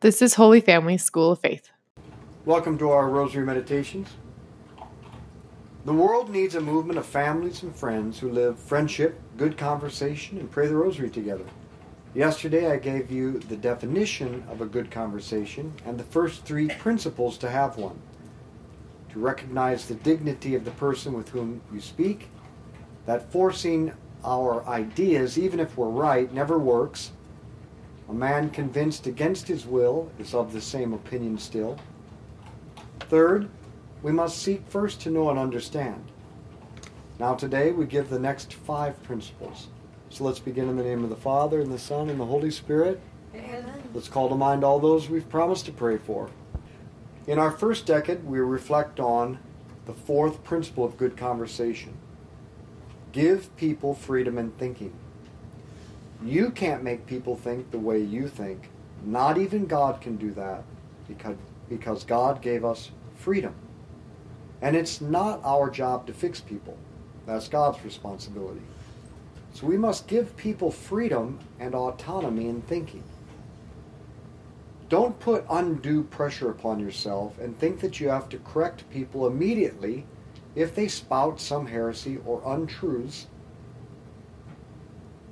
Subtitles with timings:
[0.00, 1.70] This is Holy Family School of Faith.
[2.44, 4.06] Welcome to our Rosary Meditations.
[5.84, 10.48] The world needs a movement of families and friends who live friendship, good conversation, and
[10.48, 11.44] pray the Rosary together.
[12.14, 17.36] Yesterday I gave you the definition of a good conversation and the first three principles
[17.38, 17.98] to have one.
[19.10, 22.28] To recognize the dignity of the person with whom you speak,
[23.04, 23.92] that forcing
[24.24, 27.10] our ideas, even if we're right, never works,
[28.08, 31.78] a man convinced against his will is of the same opinion still.
[33.00, 33.48] Third,
[34.02, 36.12] we must seek first to know and understand.
[37.18, 39.68] Now, today we give the next five principles.
[40.10, 42.50] So let's begin in the name of the Father, and the Son, and the Holy
[42.50, 43.00] Spirit.
[43.34, 43.64] Amen.
[43.92, 46.30] Let's call to mind all those we've promised to pray for.
[47.26, 49.38] In our first decade, we reflect on
[49.84, 51.94] the fourth principle of good conversation
[53.12, 54.92] give people freedom in thinking.
[56.22, 58.70] You can't make people think the way you think.
[59.04, 60.64] Not even God can do that
[61.06, 61.36] because,
[61.68, 63.54] because God gave us freedom.
[64.60, 66.76] And it's not our job to fix people.
[67.26, 68.62] That's God's responsibility.
[69.52, 73.04] So we must give people freedom and autonomy in thinking.
[74.88, 80.06] Don't put undue pressure upon yourself and think that you have to correct people immediately
[80.54, 83.26] if they spout some heresy or untruths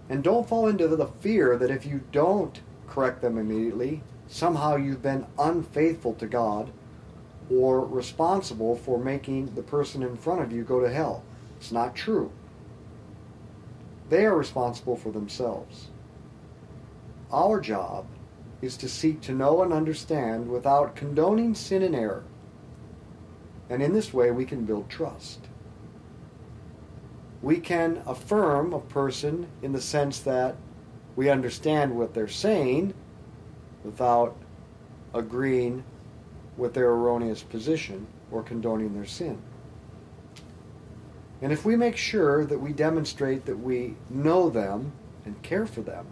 [0.08, 5.02] and don't fall into the fear that if you don't correct them immediately, somehow you've
[5.02, 6.70] been unfaithful to God
[7.50, 11.22] or responsible for making the person in front of you go to hell.
[11.58, 12.30] It's not true.
[14.08, 15.88] They are responsible for themselves.
[17.32, 18.06] Our job
[18.62, 22.24] is to seek to know and understand without condoning sin and error.
[23.68, 25.45] And in this way, we can build trust
[27.46, 30.56] we can affirm a person in the sense that
[31.14, 32.92] we understand what they're saying
[33.84, 34.36] without
[35.14, 35.84] agreeing
[36.56, 39.40] with their erroneous position or condoning their sin.
[41.40, 44.90] And if we make sure that we demonstrate that we know them
[45.24, 46.04] and care for them,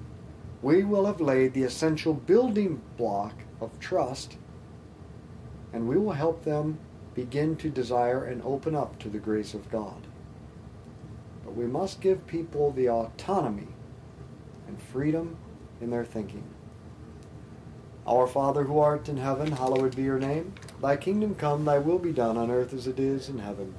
[0.63, 4.37] we will have laid the essential building block of trust
[5.73, 6.79] and we will help them
[7.13, 10.07] begin to desire and open up to the grace of God
[11.55, 13.69] we must give people the autonomy
[14.67, 15.37] and freedom
[15.81, 16.45] in their thinking.
[18.07, 20.53] Our Father who art in heaven, hallowed be your name.
[20.83, 23.75] Thy kingdom come, thy will be done on earth as it is in heaven.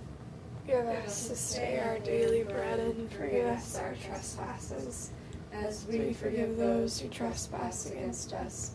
[0.66, 5.12] Give us this day our daily bread and forgive us our trespasses,
[5.53, 8.75] as we forgive those who trespass against us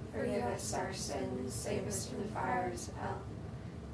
[0.13, 3.21] Forgive us our sins, save us from the fires of hell.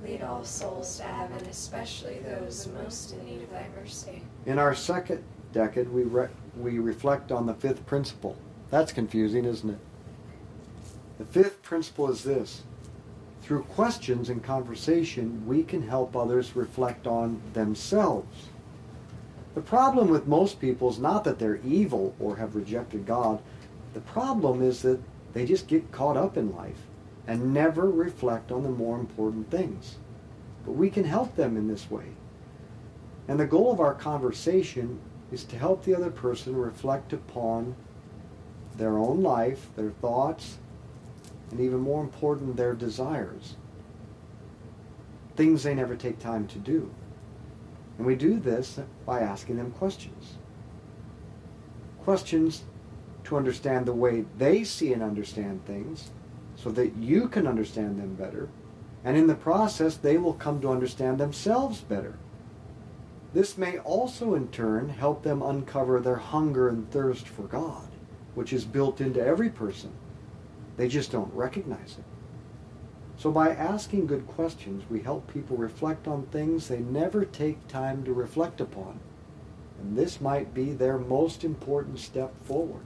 [0.04, 4.22] Lead all souls to heaven, especially those most in need of thy mercy.
[4.46, 5.24] in our second
[5.54, 8.38] decade, we, re- we reflect on the fifth principle.
[8.70, 9.80] That's confusing, isn't it?
[11.18, 12.64] The fifth principle is this
[13.48, 18.50] through questions and conversation, we can help others reflect on themselves.
[19.56, 23.42] The problem with most people is not that they're evil or have rejected God.
[23.94, 25.00] The problem is that
[25.34, 26.88] they just get caught up in life
[27.28, 29.98] and never reflect on the more important things.
[30.66, 32.06] But we can help them in this way.
[33.28, 35.00] And the goal of our conversation
[35.32, 37.76] is to help the other person reflect upon
[38.76, 40.58] their own life, their thoughts,
[41.52, 43.56] and even more important, their desires.
[45.36, 46.90] Things they never take time to do.
[47.98, 50.36] And we do this by asking them questions.
[52.04, 52.64] Questions
[53.28, 56.12] to understand the way they see and understand things
[56.56, 58.50] so that you can understand them better.
[59.04, 62.18] And in the process, they will come to understand themselves better.
[63.34, 67.90] This may also, in turn, help them uncover their hunger and thirst for God,
[68.34, 69.92] which is built into every person.
[70.78, 72.06] They just don't recognize it.
[73.18, 78.04] So, by asking good questions, we help people reflect on things they never take time
[78.06, 79.00] to reflect upon.
[79.82, 82.86] And this might be their most important step forward.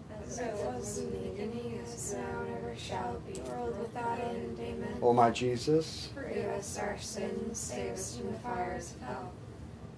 [0.31, 4.57] As it was in the beginning, is now, and ever shall be, world without end.
[4.61, 4.97] Amen.
[5.01, 9.31] O my Jesus, Forgive us our sins, save us from the fires of hell.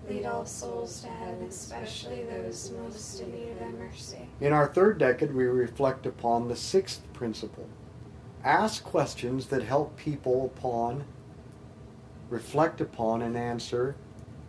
[0.09, 4.27] Lead all souls to heaven, especially those most in need of thy mercy.
[4.41, 7.69] in our third decade, we reflect upon the sixth principle.
[8.43, 11.03] Ask questions that help people upon,
[12.31, 13.95] reflect upon, and answer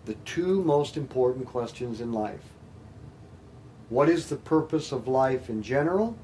[0.06, 2.53] the two most important questions in life.
[3.94, 6.16] What is the purpose of life in general?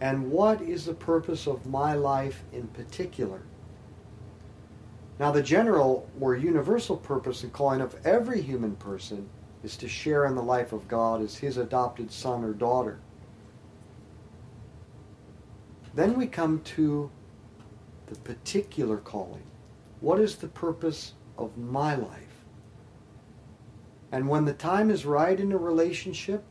[0.00, 3.42] And what is the purpose of my life in particular?
[5.20, 9.28] Now, the general or universal purpose and calling of every human person
[9.62, 12.98] is to share in the life of God as his adopted son or daughter.
[15.94, 17.08] Then we come to
[18.08, 19.44] the particular calling.
[20.00, 22.42] What is the purpose of my life?
[24.10, 26.42] And when the time is right in a relationship,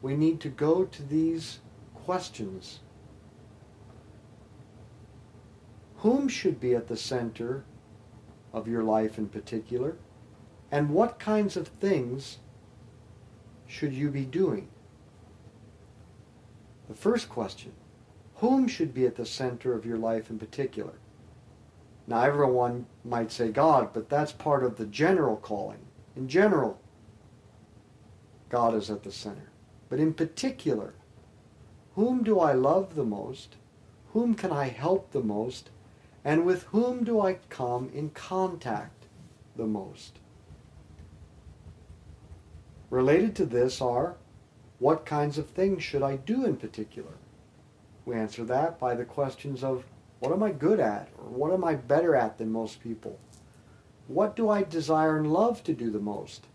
[0.00, 1.60] we need to go to these
[1.94, 2.80] questions.
[5.98, 7.64] Whom should be at the center
[8.52, 9.96] of your life in particular?
[10.70, 12.38] And what kinds of things
[13.66, 14.68] should you be doing?
[16.88, 17.72] The first question
[18.36, 20.92] whom should be at the center of your life in particular?
[22.06, 25.80] Now, everyone might say God, but that's part of the general calling.
[26.16, 26.80] In general,
[28.48, 29.50] God is at the center.
[29.88, 30.94] But in particular,
[31.94, 33.56] whom do I love the most?
[34.12, 35.70] Whom can I help the most?
[36.24, 39.06] And with whom do I come in contact
[39.56, 40.18] the most?
[42.90, 44.16] Related to this are
[44.78, 47.14] what kinds of things should I do in particular?
[48.04, 49.84] We answer that by the questions of
[50.20, 53.18] what am I good at or what am I better at than most people?
[54.06, 56.46] What do I desire and love to do the most?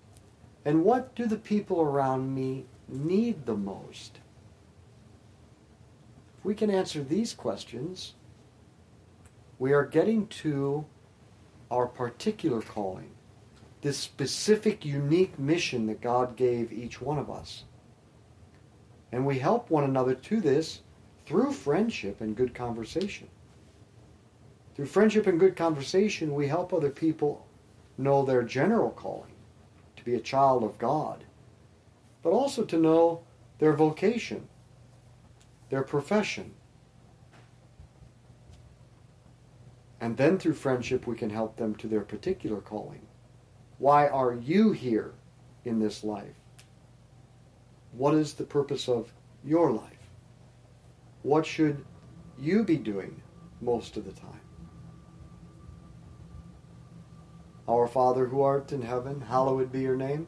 [0.65, 4.19] And what do the people around me need the most?
[6.37, 8.13] If we can answer these questions,
[9.59, 10.85] we are getting to
[11.71, 13.09] our particular calling,
[13.81, 17.63] this specific, unique mission that God gave each one of us.
[19.11, 20.81] And we help one another to this
[21.25, 23.27] through friendship and good conversation.
[24.75, 27.45] Through friendship and good conversation, we help other people
[27.97, 29.31] know their general calling
[29.95, 31.23] to be a child of God,
[32.23, 33.21] but also to know
[33.59, 34.47] their vocation,
[35.69, 36.53] their profession.
[39.99, 43.01] And then through friendship, we can help them to their particular calling.
[43.77, 45.13] Why are you here
[45.65, 46.35] in this life?
[47.91, 49.13] What is the purpose of
[49.43, 50.09] your life?
[51.21, 51.85] What should
[52.39, 53.21] you be doing
[53.61, 54.41] most of the time?
[57.67, 60.27] Our Father who art in heaven, hallowed be your name.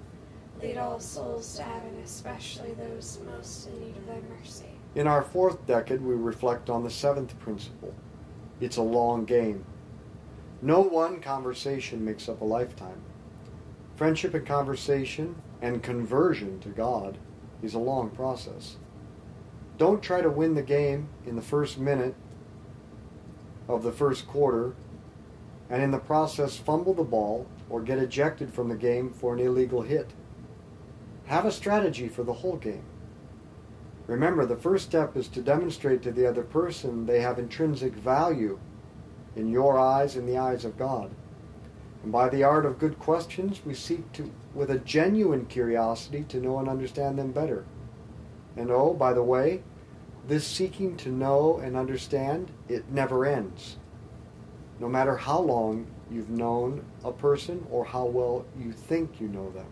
[0.61, 4.65] Lead all souls to heaven, especially those most in need of thy mercy.
[4.93, 7.93] In our fourth decade, we reflect on the seventh principle
[8.59, 9.65] it's a long game.
[10.61, 13.01] No one conversation makes up a lifetime.
[13.95, 17.17] Friendship and conversation and conversion to God
[17.63, 18.77] is a long process.
[19.79, 22.13] Don't try to win the game in the first minute
[23.67, 24.75] of the first quarter
[25.71, 29.39] and in the process fumble the ball or get ejected from the game for an
[29.39, 30.11] illegal hit.
[31.31, 32.83] Have a strategy for the whole game.
[34.05, 38.59] Remember, the first step is to demonstrate to the other person they have intrinsic value
[39.37, 41.09] in your eyes and the eyes of God.
[42.03, 46.41] And by the art of good questions, we seek to, with a genuine curiosity, to
[46.41, 47.63] know and understand them better.
[48.57, 49.63] And oh, by the way,
[50.27, 53.77] this seeking to know and understand, it never ends.
[54.81, 59.49] No matter how long you've known a person or how well you think you know
[59.51, 59.71] them.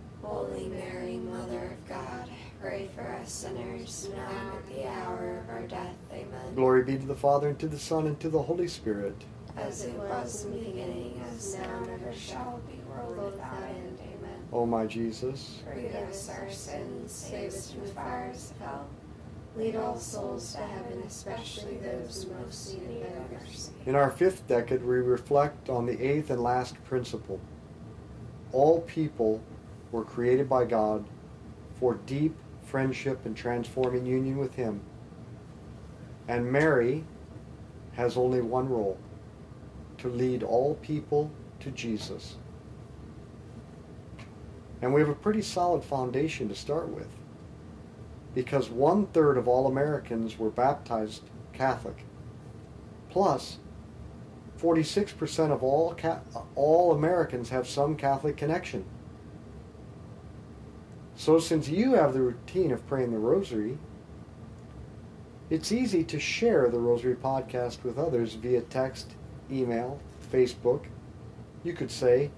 [0.23, 2.29] Holy Mary, Mother of God,
[2.61, 5.95] pray for us sinners, now and at the hour of our death.
[6.11, 6.55] Amen.
[6.55, 9.15] Glory be to the Father, and to the Son, and to the Holy Spirit.
[9.57, 13.97] As it was in the beginning, as now and ever shall be, world without end.
[13.99, 14.39] Amen.
[14.53, 18.87] O my Jesus, Forgive us our sins, save us from the fires of hell.
[19.57, 23.71] Lead all souls to heaven, especially those most in need of mercy.
[23.85, 27.39] in our fifth decade, we reflect on the eighth and last principle.
[28.53, 29.41] All people
[29.91, 31.05] were created by God
[31.79, 34.81] for deep friendship and transforming union with Him.
[36.27, 37.03] And Mary
[37.93, 38.97] has only one role
[39.97, 42.37] to lead all people to Jesus.
[44.81, 47.09] And we have a pretty solid foundation to start with
[48.33, 51.23] because one third of all Americans were baptized
[51.53, 52.05] Catholic.
[53.09, 53.57] Plus,
[54.59, 55.95] 46% of all,
[56.55, 58.85] all Americans have some Catholic connection.
[61.21, 63.77] So, since you have the routine of praying the Rosary,
[65.51, 69.13] it's easy to share the Rosary podcast with others via text,
[69.51, 69.99] email,
[70.33, 70.85] Facebook.
[71.63, 72.31] You could say,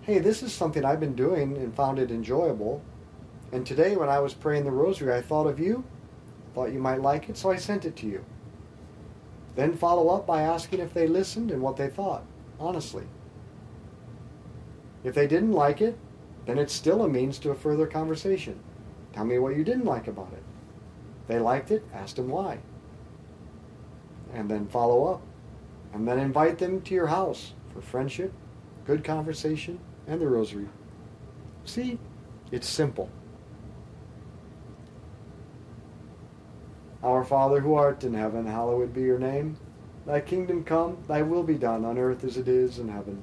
[0.00, 2.80] Hey, this is something I've been doing and found it enjoyable.
[3.52, 5.84] And today, when I was praying the Rosary, I thought of you,
[6.54, 8.24] thought you might like it, so I sent it to you.
[9.56, 12.24] Then follow up by asking if they listened and what they thought,
[12.58, 13.04] honestly.
[15.04, 15.98] If they didn't like it,
[16.46, 18.58] then it's still a means to a further conversation.
[19.12, 20.42] Tell me what you didn't like about it.
[21.26, 22.58] They liked it, ask them why.
[24.32, 25.22] And then follow up.
[25.92, 28.32] And then invite them to your house for friendship,
[28.84, 30.68] good conversation, and the rosary.
[31.64, 31.98] See,
[32.52, 33.10] it's simple.
[37.02, 39.56] Our Father who art in heaven, hallowed be your name.
[40.06, 43.22] Thy kingdom come, thy will be done on earth as it is in heaven.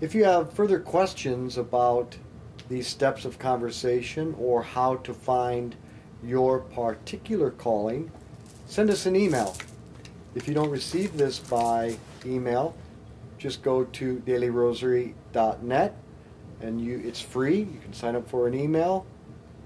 [0.00, 2.16] If you have further questions about
[2.70, 5.76] these steps of conversation or how to find
[6.24, 8.10] your particular calling,
[8.64, 9.54] send us an email.
[10.34, 12.74] If you don't receive this by email,
[13.36, 15.94] just go to dailyrosary.net
[16.62, 17.58] and you it's free.
[17.58, 19.04] You can sign up for an email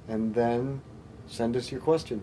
[0.08, 0.80] and then
[1.28, 2.20] send us your question.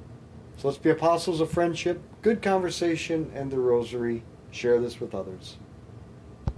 [0.58, 4.24] So let's be apostles of friendship, good conversation, and the rosary.
[4.52, 5.56] Share this with others.